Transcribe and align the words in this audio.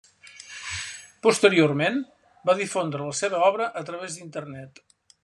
Posteriorment, 1.27 2.01
va 2.51 2.57
difondre 2.63 3.11
la 3.11 3.19
seva 3.21 3.43
obra 3.51 3.69
a 3.83 3.85
través 3.91 4.17
d'Internet. 4.17 4.87